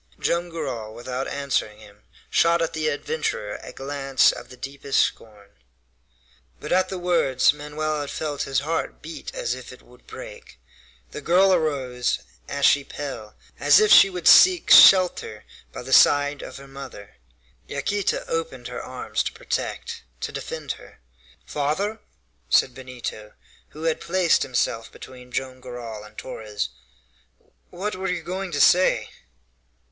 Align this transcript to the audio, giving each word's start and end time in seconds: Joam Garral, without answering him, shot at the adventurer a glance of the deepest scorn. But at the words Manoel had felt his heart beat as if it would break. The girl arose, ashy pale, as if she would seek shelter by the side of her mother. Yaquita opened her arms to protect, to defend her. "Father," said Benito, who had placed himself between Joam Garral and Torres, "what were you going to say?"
Joam 0.19 0.49
Garral, 0.49 0.95
without 0.95 1.27
answering 1.27 1.77
him, 1.77 2.01
shot 2.31 2.59
at 2.59 2.73
the 2.73 2.87
adventurer 2.87 3.59
a 3.61 3.71
glance 3.71 4.31
of 4.31 4.49
the 4.49 4.57
deepest 4.57 4.99
scorn. 4.99 5.51
But 6.59 6.71
at 6.71 6.89
the 6.89 6.97
words 6.97 7.53
Manoel 7.53 8.01
had 8.01 8.09
felt 8.09 8.41
his 8.41 8.61
heart 8.61 9.03
beat 9.03 9.31
as 9.35 9.53
if 9.53 9.71
it 9.71 9.83
would 9.83 10.07
break. 10.07 10.59
The 11.11 11.21
girl 11.21 11.53
arose, 11.53 12.17
ashy 12.49 12.83
pale, 12.83 13.35
as 13.59 13.79
if 13.79 13.91
she 13.91 14.09
would 14.09 14.27
seek 14.27 14.71
shelter 14.71 15.45
by 15.71 15.83
the 15.83 15.93
side 15.93 16.41
of 16.41 16.57
her 16.57 16.67
mother. 16.67 17.17
Yaquita 17.67 18.27
opened 18.27 18.69
her 18.69 18.81
arms 18.81 19.21
to 19.21 19.31
protect, 19.31 20.01
to 20.21 20.31
defend 20.31 20.71
her. 20.71 20.99
"Father," 21.45 21.99
said 22.49 22.73
Benito, 22.73 23.33
who 23.69 23.83
had 23.83 24.01
placed 24.01 24.41
himself 24.41 24.91
between 24.91 25.31
Joam 25.31 25.61
Garral 25.61 26.03
and 26.03 26.17
Torres, 26.17 26.69
"what 27.69 27.95
were 27.95 28.09
you 28.09 28.23
going 28.23 28.51
to 28.51 28.59
say?" 28.59 29.11